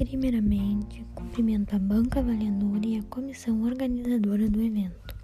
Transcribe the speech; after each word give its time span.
Primeiramente, 0.00 1.04
cumprimento 1.14 1.76
a 1.76 1.78
banca 1.78 2.20
avaliadora 2.20 2.86
e 2.86 2.96
a 2.96 3.02
comissão 3.02 3.62
organizadora 3.64 4.48
do 4.48 4.62
evento. 4.62 5.14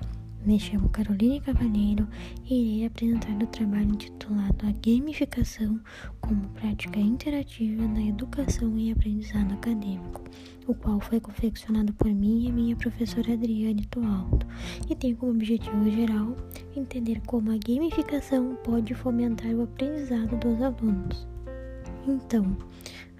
Me 0.44 0.60
chamo 0.60 0.90
Caroline 0.90 1.40
Cavalheiro 1.40 2.06
e 2.44 2.54
irei 2.54 2.86
apresentar 2.86 3.42
o 3.42 3.46
trabalho 3.46 3.94
intitulado 3.94 4.66
A 4.66 4.72
Gamificação 4.72 5.80
como 6.20 6.50
Prática 6.50 7.01
Interativa 7.01 7.88
na 7.88 8.02
Educação 8.02 8.76
e 8.76 8.92
Aprendizado 8.92 9.54
Acadêmico, 9.54 10.22
o 10.66 10.74
qual 10.74 11.01
foi 11.01 11.20
confeccionado 11.20 11.94
por 11.94 12.12
mim 12.12 12.47
e 12.47 12.52
minha 12.52 12.76
professora 12.76 13.33
Adriane 13.33 13.87
Tualdo, 13.87 14.47
e 14.90 14.94
tem 14.94 15.15
como 15.15 15.33
objetivo 15.33 15.90
geral 15.90 16.37
entender 16.77 17.23
como 17.24 17.51
a 17.51 17.56
gamificação 17.56 18.59
pode 18.62 18.93
fomentar 18.93 19.52
o 19.52 19.62
aprendizado 19.62 20.37
dos 20.38 20.61
alunos. 20.61 21.27
Então, 22.06 22.56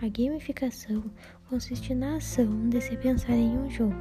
a 0.03 0.09
gamificação 0.09 1.05
consiste 1.49 1.95
na 1.95 2.17
ação 2.17 2.69
de 2.69 2.81
se 2.81 2.97
pensar 2.97 3.33
em 3.33 3.57
um 3.57 3.71
jogo, 3.71 3.97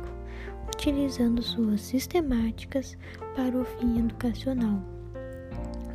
utilizando 0.67 1.41
suas 1.41 1.81
sistemáticas 1.81 2.97
para 3.35 3.57
o 3.57 3.63
fim 3.63 3.99
educacional. 3.99 4.83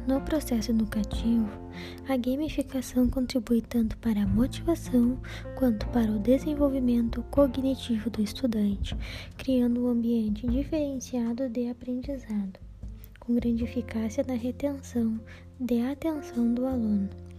No 0.06 0.20
processo 0.22 0.70
educativo, 0.70 1.48
a 2.08 2.16
gamificação 2.16 3.08
contribui 3.08 3.60
tanto 3.60 3.96
para 3.98 4.22
a 4.22 4.26
motivação 4.26 5.20
quanto 5.56 5.86
para 5.88 6.10
o 6.10 6.18
desenvolvimento 6.18 7.22
cognitivo 7.30 8.08
do 8.08 8.22
estudante, 8.22 8.96
criando 9.36 9.84
um 9.84 9.90
ambiente 9.90 10.46
diferenciado 10.46 11.48
de 11.50 11.68
aprendizado, 11.68 12.58
com 13.20 13.34
grande 13.34 13.64
eficácia 13.64 14.24
na 14.26 14.34
retenção 14.34 15.20
de 15.60 15.82
atenção 15.82 16.54
do 16.54 16.66
aluno. 16.66 17.29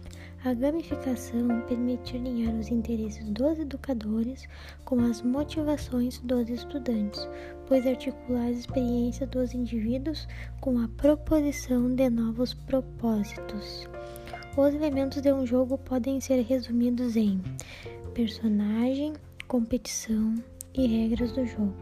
A 0.44 0.54
gamificação 0.54 1.60
permite 1.68 2.16
alinhar 2.16 2.52
os 2.56 2.68
interesses 2.68 3.24
dos 3.28 3.60
educadores 3.60 4.48
com 4.84 4.98
as 4.98 5.22
motivações 5.22 6.18
dos 6.18 6.50
estudantes, 6.50 7.28
pois 7.68 7.86
articula 7.86 8.46
as 8.48 8.56
experiências 8.56 9.30
dos 9.30 9.54
indivíduos 9.54 10.26
com 10.60 10.80
a 10.80 10.88
proposição 10.96 11.94
de 11.94 12.10
novos 12.10 12.54
propósitos. 12.54 13.88
Os 14.56 14.74
elementos 14.74 15.22
de 15.22 15.32
um 15.32 15.46
jogo 15.46 15.78
podem 15.78 16.20
ser 16.20 16.42
resumidos 16.42 17.14
em 17.14 17.40
personagem, 18.12 19.12
competição 19.46 20.34
e 20.74 20.88
regras 20.88 21.30
do 21.30 21.46
jogo. 21.46 21.72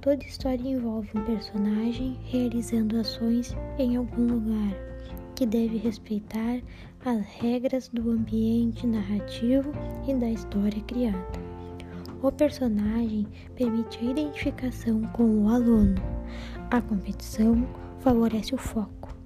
Toda 0.00 0.24
história 0.24 0.68
envolve 0.68 1.10
um 1.14 1.24
personagem 1.24 2.18
realizando 2.24 2.98
ações 2.98 3.54
em 3.78 3.94
algum 3.94 4.26
lugar 4.26 4.89
que 5.40 5.46
deve 5.46 5.78
respeitar 5.78 6.60
as 7.02 7.24
regras 7.40 7.88
do 7.88 8.10
ambiente 8.10 8.86
narrativo 8.86 9.72
e 10.06 10.14
da 10.14 10.28
história 10.28 10.82
criada. 10.82 11.32
O 12.22 12.30
personagem 12.30 13.26
permite 13.56 14.00
a 14.00 14.10
identificação 14.10 15.00
com 15.14 15.24
o 15.24 15.48
aluno. 15.48 15.94
A 16.70 16.82
competição 16.82 17.66
favorece 18.00 18.54
o 18.54 18.58
foco 18.58 19.16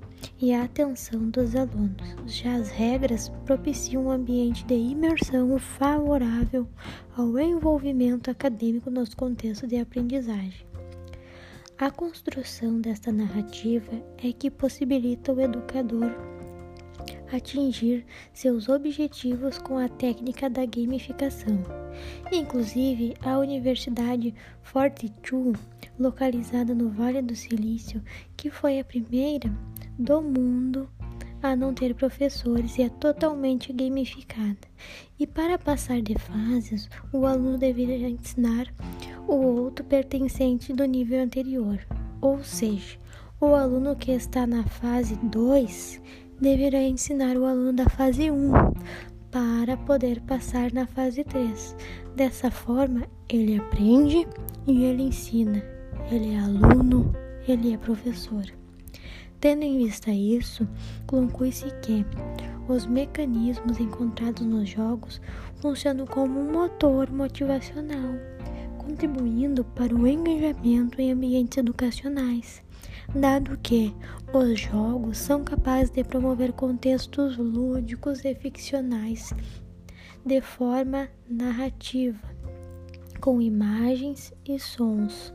e 0.40 0.54
a 0.54 0.62
atenção 0.62 1.28
dos 1.30 1.56
alunos. 1.56 2.16
Já 2.26 2.54
as 2.58 2.70
regras 2.70 3.28
propiciam 3.44 4.04
um 4.04 4.10
ambiente 4.12 4.64
de 4.66 4.74
imersão 4.74 5.58
favorável 5.58 6.68
ao 7.16 7.36
envolvimento 7.40 8.30
acadêmico 8.30 8.88
nos 8.88 9.14
contextos 9.14 9.68
de 9.68 9.78
aprendizagem. 9.78 10.73
A 11.76 11.90
construção 11.90 12.80
desta 12.80 13.10
narrativa 13.10 13.90
é 14.22 14.32
que 14.32 14.48
possibilita 14.48 15.32
o 15.32 15.40
educador 15.40 16.12
atingir 17.32 18.06
seus 18.32 18.68
objetivos 18.68 19.58
com 19.58 19.76
a 19.76 19.88
técnica 19.88 20.48
da 20.48 20.64
gamificação. 20.64 21.58
Inclusive, 22.30 23.14
a 23.20 23.38
Universidade 23.38 24.32
Fortitude, 24.62 25.58
localizada 25.98 26.72
no 26.76 26.90
Vale 26.90 27.20
do 27.20 27.34
Silício, 27.34 28.00
que 28.36 28.50
foi 28.50 28.78
a 28.78 28.84
primeira 28.84 29.52
do 29.98 30.22
mundo 30.22 30.88
a 31.42 31.54
não 31.54 31.74
ter 31.74 31.94
professores 31.94 32.78
e 32.78 32.82
é 32.82 32.88
totalmente 32.88 33.72
gamificada. 33.72 34.56
E 35.18 35.26
para 35.26 35.58
passar 35.58 36.00
de 36.00 36.14
fases, 36.14 36.88
o 37.12 37.26
aluno 37.26 37.58
deveria 37.58 38.08
ensinar 38.08 38.72
o 39.26 39.34
outro 39.34 39.84
pertencente 39.84 40.72
do 40.72 40.84
nível 40.84 41.22
anterior. 41.22 41.78
Ou 42.20 42.42
seja, 42.42 42.98
o 43.40 43.54
aluno 43.54 43.96
que 43.96 44.12
está 44.12 44.46
na 44.46 44.64
fase 44.64 45.16
2 45.22 46.00
deverá 46.40 46.82
ensinar 46.82 47.36
o 47.36 47.44
aluno 47.44 47.72
da 47.72 47.88
fase 47.88 48.30
1 48.30 48.52
para 49.30 49.76
poder 49.76 50.20
passar 50.22 50.72
na 50.72 50.86
fase 50.86 51.24
3. 51.24 51.76
Dessa 52.14 52.50
forma, 52.50 53.06
ele 53.28 53.58
aprende 53.58 54.26
e 54.66 54.84
ele 54.84 55.04
ensina. 55.04 55.62
Ele 56.10 56.34
é 56.34 56.38
aluno, 56.38 57.12
ele 57.48 57.72
é 57.72 57.78
professor. 57.78 58.44
Tendo 59.40 59.62
em 59.62 59.78
vista 59.78 60.10
isso, 60.10 60.66
conclui-se 61.06 61.66
que 61.82 62.06
os 62.68 62.86
mecanismos 62.86 63.78
encontrados 63.78 64.46
nos 64.46 64.68
jogos 64.68 65.20
funcionam 65.56 66.06
como 66.06 66.40
um 66.40 66.52
motor 66.52 67.10
motivacional 67.10 68.14
contribuindo 68.84 69.64
para 69.64 69.94
o 69.94 70.06
engajamento 70.06 71.00
em 71.00 71.12
ambientes 71.12 71.58
educacionais, 71.58 72.62
dado 73.14 73.58
que 73.58 73.94
os 74.32 74.60
jogos 74.60 75.16
são 75.18 75.42
capazes 75.42 75.90
de 75.90 76.04
promover 76.04 76.52
contextos 76.52 77.36
lúdicos 77.38 78.24
e 78.24 78.34
ficcionais 78.34 79.32
de 80.24 80.40
forma 80.40 81.08
narrativa, 81.28 82.20
com 83.20 83.40
imagens 83.40 84.32
e 84.46 84.58
sons, 84.58 85.34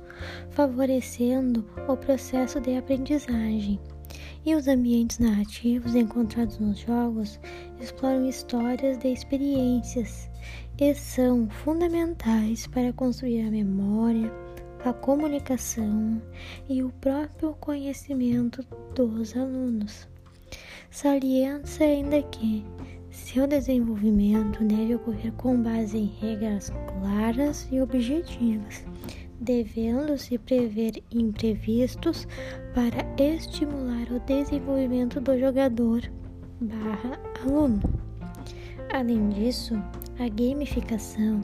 favorecendo 0.51 1.65
o 1.87 1.97
processo 1.97 2.59
de 2.59 2.77
aprendizagem. 2.77 3.79
E 4.45 4.55
os 4.55 4.67
ambientes 4.67 5.19
narrativos 5.19 5.95
encontrados 5.95 6.57
nos 6.59 6.79
jogos 6.79 7.39
exploram 7.79 8.27
histórias 8.27 8.97
de 8.97 9.09
experiências 9.09 10.29
e 10.79 10.95
são 10.95 11.49
fundamentais 11.49 12.65
para 12.67 12.93
construir 12.93 13.41
a 13.41 13.51
memória, 13.51 14.31
a 14.85 14.93
comunicação 14.93 16.21
e 16.69 16.81
o 16.81 16.89
próprio 17.01 17.53
conhecimento 17.55 18.65
dos 18.95 19.35
alunos. 19.35 20.07
Salienta 20.89 21.83
ainda 21.83 22.21
que 22.23 22.65
seu 23.11 23.45
desenvolvimento 23.45 24.63
deve 24.63 24.95
ocorrer 24.95 25.31
com 25.33 25.61
base 25.61 25.97
em 25.97 26.05
regras 26.19 26.71
claras 26.87 27.67
e 27.71 27.81
objetivas, 27.81 28.83
devendo-se 29.39 30.37
prever 30.37 31.03
imprevistos 31.11 32.27
para 32.73 33.05
estimular 33.21 34.11
o 34.11 34.19
desenvolvimento 34.21 35.19
do 35.21 35.37
jogador 35.39 36.01
aluno. 37.41 37.81
Além 38.91 39.29
disso, 39.29 39.75
a 40.19 40.27
gamificação 40.27 41.41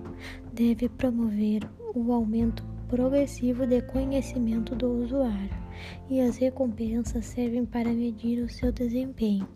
deve 0.54 0.90
promover 0.90 1.62
o 1.94 2.12
aumento 2.12 2.64
progressivo 2.88 3.66
de 3.66 3.82
conhecimento 3.82 4.76
do 4.76 5.04
usuário 5.04 5.66
e 6.10 6.22
as 6.22 6.38
recompensas 6.38 7.26
servem 7.26 7.66
para 7.66 7.90
medir 7.90 8.44
o 8.44 8.50
seu 8.50 8.72
desempenho. 8.72 9.48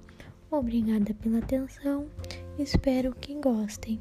Obrigada 0.51 1.13
pela 1.15 1.39
atenção, 1.39 2.07
espero 2.57 3.13
que 3.15 3.35
gostem. 3.35 3.99